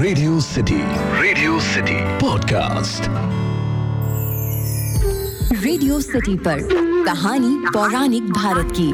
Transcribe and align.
Radio 0.00 0.38
city 0.40 0.76
radio 1.22 1.58
city 1.60 1.94
podcast 2.18 3.08
radio 5.64 5.98
city 6.00 6.36
पर 6.36 6.60
कहानी 7.06 7.54
पौराणिक 7.66 8.30
भारत 8.32 8.72
की। 8.78 8.86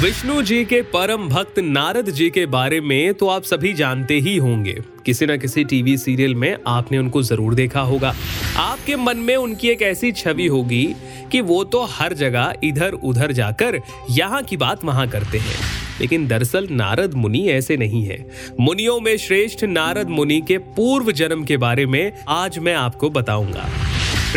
विष्णु 0.00 0.42
जी 0.42 0.64
के 0.64 0.80
परम 0.92 1.28
भक्त 1.28 1.58
नारद 1.58 2.10
जी 2.10 2.28
के 2.30 2.44
बारे 2.46 2.80
में 2.80 3.14
तो 3.14 3.28
आप 3.28 3.44
सभी 3.44 3.72
जानते 3.74 4.18
ही 4.18 4.36
होंगे। 4.36 4.76
किसी 5.06 5.26
न 5.26 5.36
किसी 5.38 5.64
टीवी 5.64 5.96
सीरियल 5.98 6.34
में 6.34 6.56
आपने 6.66 6.98
उनको 6.98 7.22
ज़रूर 7.22 7.54
देखा 7.54 7.80
होगा। 7.80 8.14
आपके 8.58 8.96
मन 8.96 9.16
में 9.16 9.34
उनकी 9.36 9.68
एक 9.68 9.82
ऐसी 9.82 10.12
छवि 10.12 10.46
होगी 10.46 10.84
कि 11.32 11.40
वो 11.40 11.62
तो 11.64 11.84
हर 11.90 12.14
जगह 12.14 12.54
इधर 12.64 12.92
उधर 12.92 13.32
जाकर 13.32 13.80
यहाँ 14.10 14.42
की 14.42 14.56
बात 14.56 14.84
वहाँ 14.84 15.08
करते 15.08 15.38
हैं। 15.38 15.85
लेकिन 16.00 16.26
दरअसल 16.28 16.68
नारद 16.70 17.14
मुनि 17.14 17.46
ऐसे 17.48 17.76
नहीं 17.76 18.04
है। 18.04 18.18
मुनियों 18.60 19.00
में 19.00 19.16
श्रेष्ठ 19.16 19.64
नारद 19.64 20.08
मुनि 20.08 20.40
के 20.40 20.58
पूर्व 20.58 21.12
जन्म 21.12 21.44
के 21.44 21.56
बारे 21.56 21.86
में 21.86 22.12
आज 22.28 22.58
मैं 22.58 22.74
आपको 22.74 23.10
बताऊँगा। 23.10 23.68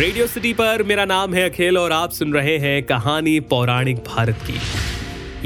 रेडियो 0.00 0.26
सिटी 0.26 0.52
पर 0.52 0.82
मेरा 0.82 1.04
नाम 1.04 1.34
है 1.34 1.48
अखिल 1.50 1.78
और 1.78 1.92
आप 1.92 2.10
सुन 2.10 2.32
रहे 2.32 2.58
हैं 2.58 2.82
कहानी 2.82 3.40
पौराणिक 3.40 3.96
भारत 3.96 4.38
की। 4.46 4.58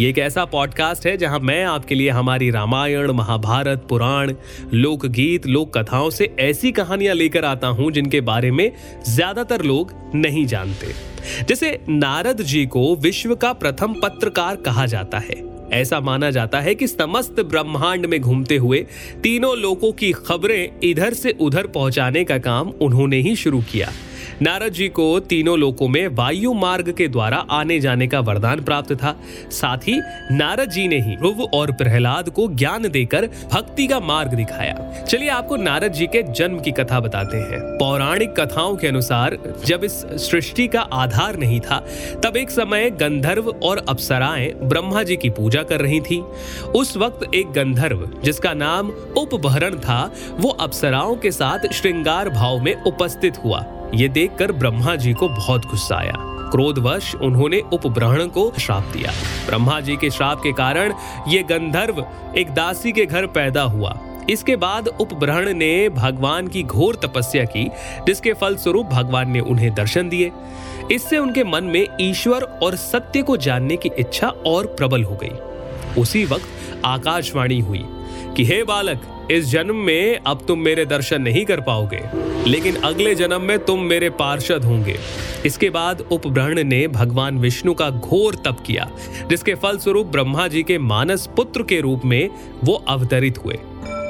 ये 0.03 0.09
एक 0.09 0.19
ऐसा 0.19 0.45
पॉडकास्ट 0.45 1.07
है 1.07 1.17
जहाँ 1.17 1.39
मैं 1.39 1.65
आपके 1.65 1.95
लिए 1.95 2.11
हमारी 2.11 2.51
रामायण, 2.51 3.11
महाभारत, 3.11 3.87
पुराण, 3.89 4.33
लोकगीत 4.73 5.47
लोक 5.47 5.77
कथाओं 5.79 6.11
से 6.11 6.35
ऐसी 6.41 6.73
कहानियाँ 6.73 7.15
लेकर 7.15 7.45
आता 7.45 7.67
हूँ 7.69 7.91
जिनके 7.93 8.21
बारे 8.21 8.51
में 8.51 8.71
ज़्यादातर 9.09 9.63
लोग 9.63 9.93
नहीं 10.15 10.47
जानते। 10.47 10.93
जैसे 11.49 11.79
नारद 11.89 12.43
जी 12.43 12.65
को 12.67 12.95
विश्व 12.97 13.35
का 13.35 13.53
प्रथम 13.53 13.95
पत्रकार 13.95 14.57
कहा 14.57 14.87
जाता 14.87 15.19
है। 15.19 15.54
ऐसा 15.75 16.01
माना 16.01 16.31
जाता 16.31 16.61
है 16.61 16.75
कि 16.75 16.87
समस्त 16.87 17.41
ब्रह्मांड 17.41 18.07
में 18.07 18.21
घूमते 18.21 18.57
हुए 18.57 18.79
तीनों 19.23 19.57
लोगों 19.59 19.93
की 19.93 20.13
खबरें 20.13 20.81
इधर 20.83 21.15
से 21.15 21.37
उधर 21.41 21.67
पहुँचाने 21.67 22.25
का 22.25 22.39
काम 22.39 22.71
उन्होंने 22.81 23.21
ही 23.21 23.37
शुरू 23.37 23.61
किया। 23.73 23.93
नारद 24.43 24.73
जी 24.73 24.89
को 24.89 25.21
तीनों 25.21 25.59
लोकों 25.59 25.89
में 25.89 26.09
वायु 26.09 26.53
मार्ग 26.53 26.93
के 26.93 27.09
द्वारा 27.09 27.37
आने 27.37 27.81
जाने 27.81 28.07
का 28.07 28.21
वरदान 28.21 28.61
प्राप्त 28.61 28.93
था। 28.93 29.17
साथ 29.51 29.79
ही 29.79 30.01
नारद 30.33 30.71
जी 30.71 30.89
ने 30.89 31.01
ही 31.01 31.17
ध्रुव 31.17 31.43
और 31.43 31.73
प्रहलाद 31.73 32.29
को 32.29 32.49
ज्ञान 32.49 32.89
देकर 32.89 33.27
भक्ति 33.27 33.87
का 33.87 34.01
मार्ग 34.01 34.35
दिखाया। 34.35 35.05
चलिए 35.09 35.29
आपको 35.29 35.57
नारद 35.57 35.93
जी 35.93 36.07
के 36.07 36.23
जन्म 36.23 36.61
की 36.61 36.73
कथा 36.73 37.01
बताते 37.01 37.37
हैं। 37.37 37.61
पौराणिक 37.79 38.41
कथाओं 38.41 38.77
के 38.77 38.87
अनुसार 38.87 39.39
जब 39.67 39.85
इस 39.85 39.93
सृष्टि 40.03 40.67
का 40.69 40.81
आधार 40.81 41.37
नहीं 41.37 41.61
था, 41.61 41.87
तब 42.25 42.37
एक 42.37 42.51
समय 42.51 42.91
गंधर्व 42.91 43.49
और 43.63 43.85
अप्सराएँ 43.89 44.53
ब्रह्मा 44.63 45.03
जी 45.03 45.17
की 45.17 45.31
पूजा 45.31 45.63
कर 45.63 45.81
रही 45.81 46.01
थी। 46.01 46.21
उस 46.75 46.97
वक्त 46.97 47.35
एक 47.35 47.53
गंधर्व, 47.53 48.11
जिसका 48.25 48.55
नाम 48.55 48.91
उपभरण 49.17 49.75
था, 49.75 50.13
वो 50.31 50.49
अप्सराओं 50.49 51.17
के 51.17 51.31
साथ 51.31 51.73
श्रृंगार 51.73 52.29
भाव 52.29 52.61
में 52.61 52.83
उपस्थित 52.83 53.39
हुआ। 53.45 53.67
ये 53.95 54.09
देखकर 54.09 54.53
ब्रह्मा 54.53 54.97
जी 54.97 55.13
को 55.13 55.29
बहुत 55.29 55.67
गुस्सा 55.67 55.97
आया। 55.97 56.13
क्रोधवश 56.51 57.15
उन्होंने 57.15 57.61
उपब्रहण 57.73 58.27
को 58.27 58.53
श्राप 58.61 58.85
दिया। 58.93 59.13
ब्रह्मा 59.47 59.81
जी 59.81 59.97
के 59.97 60.11
श्राप 60.11 60.41
के 60.41 60.53
कारण 60.53 60.93
ये 61.29 61.43
गंधर्व 61.43 62.05
एक 62.37 62.51
दासी 62.51 62.93
के 62.93 63.07
घर 63.07 63.27
पैदा 63.27 63.63
हुआ। 63.63 63.99
इसके 64.31 64.57
बाद 64.57 64.89
उपब्रहण 64.89 65.53
ने 65.53 65.89
भगवान 65.89 66.49
की 66.49 66.63
घोर 66.63 66.95
तपस्या 66.95 67.45
की, 67.45 67.65
जिसके 68.07 68.33
फलस्वरूप 68.33 68.87
भगवान 68.87 69.31
ने 69.31 69.41
उन्हें 69.41 69.75
दर्शन 69.75 70.09
दिए। 70.09 70.31
इससे 70.93 71.19
उनके 71.19 71.45
मन 71.45 71.65
में 71.65 71.87
ईश्वर 72.01 72.43
और 72.43 72.77
सत्य 72.77 73.23
को 73.23 73.37
जानने 73.37 73.77
की 73.77 73.91
इच्छा 73.99 74.29
और 74.29 74.67
प्रबल 74.67 75.05
हो 75.05 75.17
गई। 75.17 75.33
उसी 76.01 76.25
वक्त 76.25 76.64
आकाशवाणी 76.85 77.61
हुई 77.61 77.85
कि, 78.37 78.45
हे 78.45 78.65
बालक, 78.65 79.29
इस 79.31 79.45
जन्म 79.45 79.77
में 79.77 80.21
अब 80.27 80.45
तुम 80.49 80.59
मेरे 80.59 80.87
दर्शन 80.87 81.23
नहीं 81.23 81.45
कर 81.45 81.61
पाओगे, 81.61 82.01
लेकिन 82.51 82.77
अगले 82.77 83.15
जन्म 83.15 83.41
में 83.41 83.59
तुम 83.59 83.81
मेरे 83.81 84.11
पार्षद 84.11 84.65
होंगे। 84.65 84.97
इसके 85.47 85.71
बाद 85.71 86.01
उपब्रहण 86.01 86.63
ने 86.63 86.89
भगवान 86.89 87.39
विष्णु 87.39 87.75
का 87.75 87.91
घोर 87.91 88.35
तप 88.35 88.57
किया, 88.67 88.91
जिसके 89.31 89.55
फलस्वरूप 89.55 90.07
ब्रह्मा 90.07 90.49
जी 90.49 90.63
के 90.63 90.79
मानस 90.79 91.29
पुत्र 91.37 91.63
के 91.63 91.81
रूप 91.81 92.03
में 92.05 92.31
वो 92.65 92.85
अवतरित 92.89 93.39
हुए। 93.45 93.59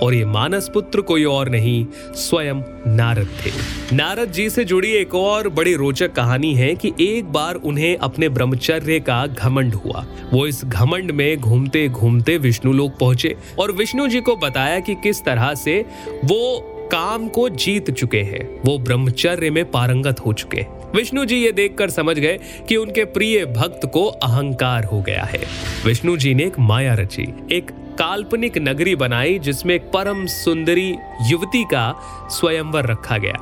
और 0.05 0.15
ये 0.15 0.25
मानस 0.25 0.69
पुत्र 0.75 1.01
कोई 1.01 1.25
और 1.25 1.49
नहीं, 1.49 1.87
स्वयं 2.15 2.57
नारद 2.87 3.29
थे। 3.45 3.51
नारद 3.97 4.33
जी 4.33 4.51
से 4.51 4.65
जुड़ी 4.65 4.91
एक 4.91 5.15
और 5.15 5.49
बड़ी 5.49 5.75
रोचक 5.75 6.13
कहानी 6.13 6.55
है 6.55 6.75
कि 6.75 6.93
एक 7.01 7.33
बार 7.33 7.55
उन्हें 7.55 7.97
अपने 7.97 8.29
ब्रह्मचर्य 8.29 9.01
का 9.01 9.27
घमंड 9.27 9.75
हुआ। 9.75 10.07
वो 10.33 10.47
इस 10.47 10.65
घमंड 10.65 11.11
में 11.11 11.37
घूमते 11.37 11.89
घूमते 11.89 12.37
विष्णु 12.39 12.73
लोग 12.73 12.99
पहुँचे 12.99 13.37
और 13.59 13.73
विष्णु 13.73 14.09
जी 14.09 14.21
को 14.21 14.37
बताया 14.37 14.81
कि 14.81 14.95
किस 14.95 15.25
तरह 15.25 15.55
से 15.55 15.85
वो 16.25 16.71
काम 16.93 17.29
को 17.29 17.49
जीत 17.49 17.91
चुके 17.91 18.21
हैं। 18.23 18.63
वो 18.65 18.79
ब्रह्मचर्य 18.79 19.51
में 19.51 19.71
पारंगत 19.71 20.21
हो 20.21 20.33
चुके 20.33 20.61
हैं। 20.61 20.93
विष्णु 20.93 21.25
जी 21.25 21.37
ये 21.37 21.53
देखकर 21.53 21.91
समझ 21.91 22.19
गए 22.19 22.39
कि 22.69 22.77
उनके 22.77 23.05
प्रिय 23.05 23.45
भक्त 23.47 23.87
को 23.93 24.05
अहंकार 24.07 24.85
हो 24.85 25.01
गया 25.03 25.23
है। 25.23 25.41
विष्णु 25.87 26.17
जी 26.17 26.35
ने 26.35 26.45
एक 26.45 26.59
माया 26.59 26.95
रची, 26.95 27.27
एक 27.53 27.71
काल्पनिक 27.95 28.59
नगरी 28.59 28.95
बनाई, 28.97 29.39
जिसमें 29.39 29.75
एक 29.75 29.91
परम 29.93 30.25
सुंदरी 30.27 30.95
युवती 31.29 31.65
का 31.65 31.93
स्वयंवर 32.31 32.87
रखा 32.87 33.19
गया। 33.19 33.37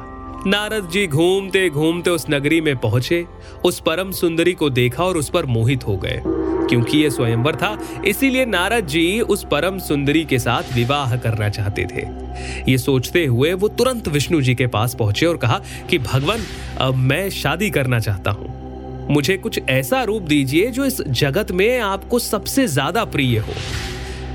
नारद 0.47 0.89
जी 0.89 1.07
घूमते 1.07 1.69
घूमते 1.71 2.11
उस 2.11 2.27
नगरी 2.31 2.61
में 2.61 2.77
पहुँचे, 2.77 3.25
उस 3.65 3.81
परम 3.81 4.11
सुंदरी 4.13 4.53
को 4.53 4.71
देखा 4.71 5.05
और 5.05 5.17
उस 5.17 5.29
पर 5.31 5.47
मोहित 5.47 5.87
हो 5.87 5.97
गए, 5.97 6.21
क्योंकि 6.69 6.99
ये 6.99 7.11
स्वयंवर 7.11 7.57
था, 7.57 7.77
इसीलिए 8.07 8.45
नारद 8.47 8.87
जी 8.87 9.21
उस 9.21 9.45
परम 9.51 9.79
सुंदरी 9.79 10.25
के 10.25 10.39
साथ 10.39 10.75
विवाह 10.75 11.17
करना 11.17 11.49
चाहते 11.49 11.85
थे। 11.87 12.07
ये 12.71 12.79
सोचते 12.79 13.25
हुए 13.27 13.53
वो 13.55 13.69
तुरंत 13.69 14.09
विष्णु 14.09 14.41
जी 14.41 14.55
के 14.55 14.67
पास 14.67 14.95
पहुँचे 14.95 15.27
और 15.27 15.37
कहा 15.37 15.61
कि, 15.91 15.99
भगवान, 16.01 16.41
अब 16.81 16.95
मैं 16.95 17.29
शादी 17.33 17.71
करना 17.71 18.01
चाहता 18.01 18.31
हूँ। 18.31 18.61
मुझे 19.11 19.37
कुछ 19.37 19.61
ऐसा 19.69 20.03
रूप 20.03 20.23
दीजिए 20.23 20.67
जो 20.67 20.85
इस 20.85 21.01
जगत 21.03 21.51
में 21.53 21.79
आपको 21.81 22.19
सबसे 22.19 22.67
ज़्यादा 22.67 23.05
प्रिय 23.05 23.39
हो। 23.39 23.55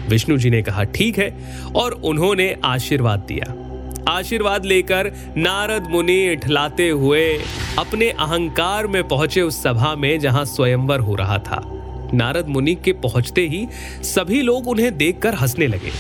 विष्णु 0.10 0.38
जी 0.38 0.50
ने 0.50 0.62
कहा, 0.62 0.84
ठीक 0.84 1.18
है। 1.18 1.38
और 1.76 1.92
उन्होंने 1.92 2.56
आशीर्वाद 2.64 3.20
दिया। 3.20 3.64
आशीर्वाद 4.08 4.66
लेकर 4.66 5.12
नारद 5.38 5.88
मुनि 5.92 6.32
इठलाते 6.32 6.90
हुए 6.90 7.40
अपने 7.80 8.10
अहंकार 8.10 8.88
में 8.88 9.08
पहुँचे 9.08 9.42
उस 9.42 9.64
सभा 9.64 9.96
में 9.96 10.20
जहाँ 10.20 10.46
स्वयंवर 10.46 11.00
हो 11.00 11.16
रहा 11.16 11.38
था। 11.38 11.74
नारद 12.14 12.48
मुनि 12.48 12.76
के 12.76 12.94
पहुँचते 12.94 13.48
ही 13.48 13.68
सभी 14.04 14.42
लोग 14.42 14.68
उन्हें 14.68 14.98
देखकर 14.98 15.34
हंसने 15.34 15.68
लगे। 15.68 15.92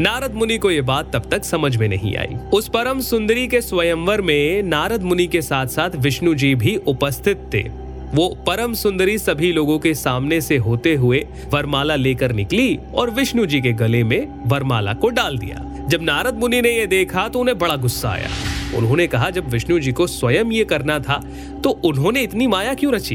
नारद 0.00 0.34
मुनि 0.34 0.58
को 0.58 0.70
यह 0.70 0.82
बात 0.82 1.16
तब 1.16 1.30
तक 1.30 1.44
समझ 1.44 1.76
में 1.76 1.88
नहीं 1.88 2.16
आई। 2.16 2.36
उस 2.52 2.68
परम 2.68 3.00
सुंदरी 3.00 3.46
के 3.46 3.60
स्वयंवर 3.60 4.20
में 4.20 4.62
नारद 4.62 5.02
मुनि 5.02 5.26
के 5.26 5.42
साथ 5.42 5.66
साथ 5.66 5.90
विष्णु 5.96 6.34
जी 6.34 6.54
भी 6.54 6.76
उपस्थित 6.76 7.50
थे। 7.54 7.81
वो 8.14 8.28
परम 8.46 8.72
सुंदरी 8.74 9.16
सभी 9.18 9.50
लोगों 9.52 9.78
के 9.78 9.92
सामने 9.94 10.40
से 10.40 10.56
होते 10.56 10.94
हुए 10.94 11.18
वरमाला 11.52 11.94
लेकर 11.96 12.32
निकली 12.32 12.78
और 12.94 13.10
विष्णु 13.10 13.44
जी 13.46 13.60
के 13.60 13.72
गले 13.72 14.02
में 14.04 14.48
वरमाला 14.48 14.94
को 14.94 15.08
डाल 15.10 15.38
दिया। 15.38 15.86
जब 15.88 16.02
नारद 16.02 16.38
मुनि 16.38 16.60
ने 16.60 16.70
यह 16.70 16.86
देखा 16.86 17.26
तो 17.28 17.40
उन्हें 17.40 17.58
बड़ा 17.58 17.76
गुस्सा 17.76 18.08
आया। 18.08 18.28
उन्होंने 18.76 19.06
कहा, 19.06 19.30
जब 19.30 19.48
विष्णु 19.48 19.78
जी 19.78 19.92
को 19.92 20.06
स्वयं 20.06 20.50
ये 20.52 20.64
करना 20.64 20.98
था 20.98 21.20
तो 21.64 21.70
उन्होंने 21.84 22.20
इतनी 22.20 22.46
माया 22.46 22.74
क्यों 22.74 22.92
रची? 22.92 23.14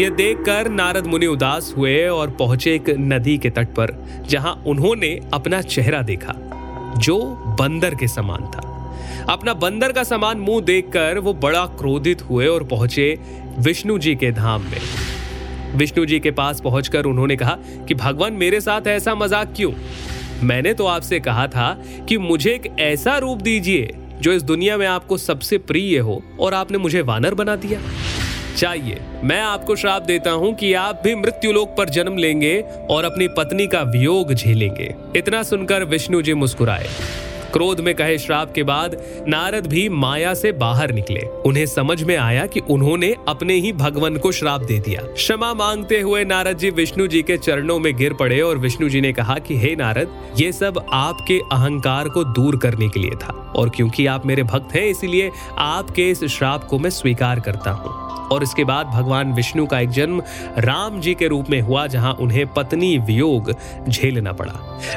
यह 0.00 0.10
देखकर 0.10 0.68
नारद 0.70 1.06
मुनि 1.06 1.26
उदास 1.26 1.72
हुए 1.76 2.06
और 2.08 2.30
पहुँचे 2.30 2.74
एक 2.74 2.90
नदी 2.90 3.36
के 3.38 3.50
तट 3.50 3.68
पर, 3.68 3.92
जहाँ 4.28 4.62
उन्होंने 4.66 5.18
अपना 5.34 5.60
चेहरा 5.62 6.02
देखा, 6.02 6.34
जो 6.98 7.18
बंदर 7.60 7.94
के 7.94 8.08
समान 8.08 8.46
था। 8.46 8.70
अपना 9.30 9.52
बंदर 9.54 9.92
का 9.92 10.02
समान 10.04 10.38
मुँह 10.38 10.60
देखकर 10.60 11.18
वो 11.18 11.32
बड़ा 11.34 11.64
क्रोधित 11.78 12.22
हुए 12.22 12.46
और 12.46 12.64
पहुँचे 12.64 13.06
विष्णु 13.58 13.98
जी 13.98 14.14
के 14.14 14.30
धाम 14.32 14.62
में। 14.62 14.80
विष्णु 15.74 16.04
जी 16.06 16.18
के 16.20 16.30
पास 16.30 16.60
पहुंचकर 16.60 17.04
उन्होंने 17.04 17.36
कहा 17.36 17.56
कि 17.88 17.94
भगवान 17.94 18.32
मेरे 18.32 18.60
साथ 18.60 18.86
ऐसा 18.86 19.14
मज़ाक 19.14 19.52
क्यों? 19.56 19.72
मैंने 20.42 20.74
तो 20.74 20.86
आपसे 20.86 21.20
कहा 21.20 21.46
था 21.46 21.82
कि 22.08 22.18
मुझे 22.18 22.50
एक 22.50 22.66
ऐसा 22.80 23.16
रूप 23.18 23.38
दीजिए 23.38 23.94
जो 24.20 24.32
इस 24.32 24.42
दुनिया 24.42 24.76
में 24.76 24.86
आपको 24.86 25.16
सबसे 25.16 25.58
प्रिय 25.58 25.98
हो 25.98 26.22
और 26.40 26.54
आपने 26.54 26.78
मुझे 26.78 27.02
वानर 27.02 27.34
बना 27.34 27.56
दिया। 27.56 27.80
चाहिए, 28.56 28.98
मैं 29.24 29.40
आपको 29.40 29.76
श्राप 29.76 30.02
देता 30.02 30.30
हूँ 30.30 30.54
कि 30.54 30.72
आप 30.72 31.00
भी 31.04 31.14
मृत्यु 31.14 31.52
लोक 31.52 31.68
पर 31.68 31.88
जन्म 31.88 32.16
लेंगे 32.16 32.58
और 32.90 33.04
अपनी 33.04 33.28
पत्नी 33.28 33.66
का 33.66 33.82
वियोग 33.82 34.32
झेलेंगे। 34.34 34.94
इतना 35.16 35.42
सुनकर 35.42 35.84
विष्णु 35.84 36.22
जी 36.22 36.34
मुस्कुराए। 36.34 36.88
क्रोध 37.54 37.80
में 37.80 37.94
कहे 37.94 38.18
श्राप 38.18 38.52
के 38.54 38.62
बाद 38.62 39.02
नारद 39.28 39.66
भी 39.66 39.88
माया 39.88 40.34
से 40.34 40.52
बाहर 40.52 40.92
निकले। 40.92 41.20
उन्हें 41.20 41.66
समझ 41.66 42.02
में 42.02 42.16
आया 42.16 42.46
कि 42.46 42.60
उन्होंने 42.60 43.16
अपने 43.28 43.54
ही 43.54 43.72
भगवान 43.72 44.16
को 44.16 44.32
श्राप 44.32 44.60
दे 44.60 44.78
दिया। 44.78 45.02
क्षमा 45.02 45.54
मांगते 45.54 46.00
हुए 46.00 46.24
नारद 46.24 46.58
जी 46.58 46.70
विष्णु 46.70 47.06
जी 47.06 47.22
के 47.22 47.36
चरणों 47.36 47.78
में 47.78 47.96
गिर 47.96 48.12
पड़े 48.12 48.40
और 48.40 48.58
विष्णु 48.58 48.88
जी 48.88 49.00
ने 49.00 49.12
कहा 49.12 49.34
कि, 49.34 49.58
हे 49.58 49.76
नारद, 49.76 50.08
ये 50.38 50.52
सब 50.52 50.86
आपके 50.92 51.40
अहंकार 51.52 52.08
को 52.08 52.24
दूर 52.24 52.56
करने 52.56 52.88
के 52.88 53.00
लिए 53.00 53.10
था। 53.10 53.52
और 53.56 53.68
क्योंकि 53.68 54.06
आप 54.06 54.26
मेरे 54.26 54.42
भक्त 54.42 54.74
हैं, 54.74 54.86
इसीलिए 54.86 55.30
आपके 55.58 56.10
इस 56.10 56.24
श्राप 56.24 56.64
को 56.64 56.78
मैं 56.78 56.90
स्वीकार 56.90 57.40
करता 57.40 57.70
हूँ। 57.70 58.14
और 58.34 58.42
इसके 58.42 58.64
बाद 58.64 58.86
भगवान 58.86 59.32
विष्णु 59.32 59.66
का 59.66 59.80
एक 59.80 59.90
जन्म 59.90 60.22
राम 60.58 61.00
जी 61.00 61.14
के 61.14 61.28
रूप 61.28 61.50
में 61.50 61.60
हुआ, 61.60 61.86
जहाँ 61.86 62.12
उन्हें 62.12 62.46
पत्नी 62.46 62.96
वियोग 62.98 63.52
झेलना 63.88 64.32
पड़ा। 64.32 64.52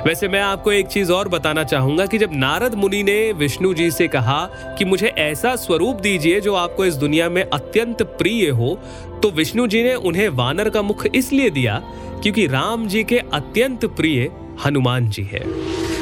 वैसे 0.05 0.27
मैं 0.27 0.41
आपको 0.41 0.71
एक 0.71 0.87
चीज़ 0.87 1.11
और 1.11 1.27
बताना 1.27 1.63
चाहूँगा 1.63 2.05
कि 2.05 2.17
जब 2.17 2.29
नारद 2.33 2.75
मुनि 2.75 3.03
ने 3.03 3.31
विष्णु 3.33 3.73
जी 3.73 3.89
से 3.91 4.07
कहा 4.07 4.39
कि 4.77 4.85
मुझे 4.85 5.07
ऐसा 5.07 5.55
स्वरूप 5.55 6.01
दीजिए 6.01 6.39
जो 6.41 6.53
आपको 6.53 6.85
इस 6.85 6.95
दुनिया 6.95 7.29
में 7.29 7.43
अत्यंत 7.43 8.01
प्रिय 8.01 8.49
हो 8.49 8.79
तो 9.23 9.31
विष्णु 9.31 9.67
जी 9.67 9.83
ने 9.83 9.93
उन्हें 9.93 10.27
वानर 10.29 10.69
का 10.69 10.81
मुख 10.81 11.05
इसलिए 11.05 11.49
दिया 11.49 11.81
क्योंकि 12.23 12.47
राम 12.47 12.87
जी 12.87 13.03
के 13.03 13.19
अत्यंत 13.33 13.85
प्रिय 13.85 14.29
हनुमान 14.65 15.09
जी 15.09 15.23
है। 15.23 15.39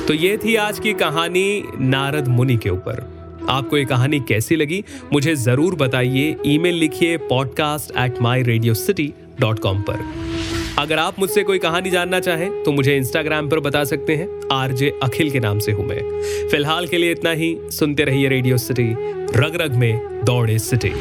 तो 0.06 0.14
ये 0.14 0.38
थी 0.38 0.56
आज 0.56 0.80
की 0.80 0.94
कहानी 0.94 1.64
नारद 1.80 2.28
मुनि 2.28 2.58
के 2.58 2.70
ऊपर। 2.70 3.15
आपको 3.50 3.78
ये 3.78 3.86
कहानी 3.86 4.20
कैसी 4.20 4.56
लगी, 4.56 4.84
मुझे 5.14 5.36
ज़रूर 5.36 5.76
बताइए। 5.76 6.36
ईमेल 6.46 6.76
लिखिए 6.76 7.18
podcast 7.20 7.96
at 7.98 8.22
my 8.22 8.44
radio 8.44 8.74
city 8.74 9.14
dot 9.40 9.60
com 9.60 9.82
पर। 9.82 10.00
अगर 10.80 11.00
आप 11.00 11.20
मुझसे 11.20 11.44
कोई 11.44 11.60
कहानी 11.60 11.90
जानना 11.90 12.20
चाहें 12.20 12.64
तो 12.64 12.72
मुझे 12.72 12.96
इंस्टाग्राम 12.98 13.50
पर 13.50 13.60
बता 13.60 13.84
सकते 13.84 14.16
हैं। 14.16 14.28
आरजे 14.52 14.92
अखिल 15.04 15.30
के 15.32 15.40
नाम 15.40 15.60
से 15.60 15.72
हूँ 15.72 15.86
मैं। 15.88 16.02
फ़िलहाल 16.50 16.88
के 16.88 16.98
लिए 16.98 17.12
इतना 17.12 17.32
ही। 17.32 17.56
सुनते 17.72 18.04
रहिए 18.04 18.30
रेडियो 18.30 18.58
सिटी 18.58 18.92
रग 19.36 19.56
रग 19.62 19.76
में 19.76 20.24
दौड़े 20.26 20.58
सिटी। 20.60 20.92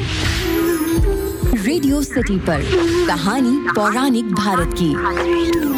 रेडियो 1.57 2.01
सिटी 2.03 2.37
पर 2.39 2.61
कहानी 3.07 3.57
पौराणिक 3.75 4.25
भारत 4.33 4.75
की। 4.81 5.74